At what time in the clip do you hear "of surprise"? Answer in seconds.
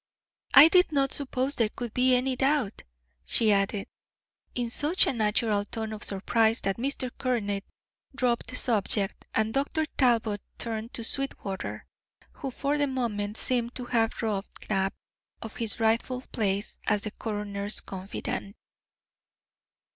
5.93-6.61